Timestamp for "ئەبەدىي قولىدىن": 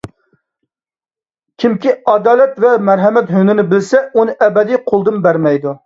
4.47-5.27